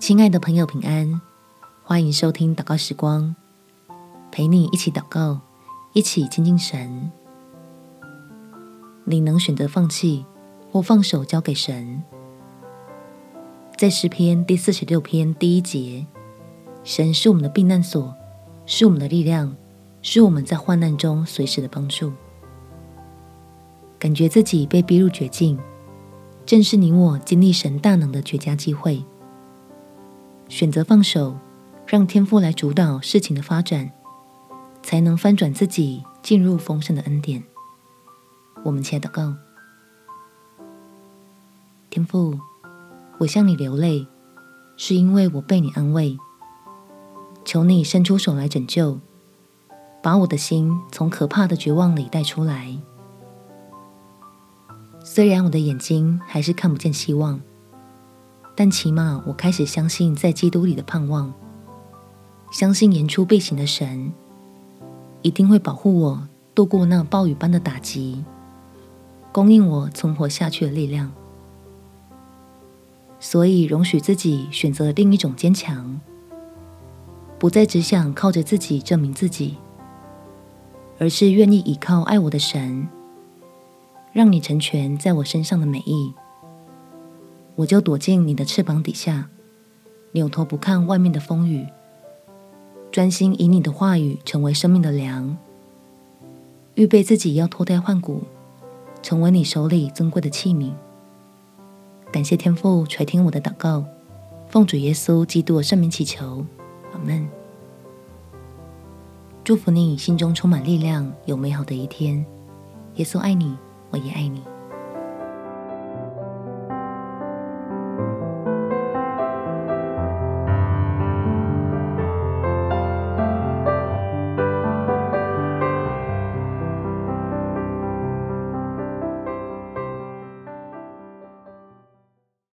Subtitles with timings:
[0.00, 1.20] 亲爱的朋友，平安！
[1.84, 3.36] 欢迎收听祷告时光，
[4.32, 5.38] 陪你一起祷告，
[5.92, 7.12] 一起亲近神。
[9.04, 10.24] 你能选择放弃
[10.72, 12.02] 或放手交给神。
[13.76, 16.06] 在诗篇第四十六篇第一节，
[16.82, 18.14] 神是我们的避难所，
[18.64, 19.54] 是我们的力量，
[20.00, 22.10] 是我们在患难中随时的帮助。
[23.98, 25.60] 感觉自己被逼入绝境，
[26.46, 29.04] 正是你我经历神大能的绝佳机会。
[30.50, 31.38] 选择放手，
[31.86, 33.92] 让天父来主导事情的发展，
[34.82, 37.44] 才能翻转自己，进入丰盛的恩典。
[38.64, 39.36] 我们起来祷告，
[41.88, 42.36] 天父，
[43.18, 44.08] 我向你流泪，
[44.76, 46.18] 是因为我被你安慰。
[47.44, 48.98] 求你伸出手来拯救，
[50.02, 52.76] 把我的心从可怕的绝望里带出来。
[55.04, 57.40] 虽然我的眼睛还是看不见希望，
[58.62, 61.32] 但起码我开始相信在基督里的盼望，
[62.52, 64.12] 相信言出必行的神
[65.22, 68.22] 一定会保护我度过那暴雨般的打击，
[69.32, 71.10] 供应我存活下去的力量。
[73.18, 75.98] 所以，容许自己选择另一种坚强，
[77.38, 79.56] 不再只想靠着自己证明自己，
[80.98, 82.86] 而是愿意依靠爱我的神。
[84.12, 86.12] 让你成全在我身上的美意，
[87.60, 89.28] 我就躲进你的翅膀底下，
[90.12, 91.66] 扭头不看外面的风雨，
[92.90, 95.36] 专心以你的话语成为生命的粮，
[96.74, 98.22] 预备自己要脱胎换骨，
[99.02, 100.72] 成为你手里尊贵的器皿。
[102.10, 103.84] 感谢天父垂听我的祷告，
[104.48, 106.46] 奉主耶稣基督的圣名祈求，
[106.94, 107.28] 阿门。
[109.44, 112.24] 祝福你心中充满力量，有美好的一天。
[112.94, 113.54] 耶稣爱你。
[113.92, 114.40] 我也爱你。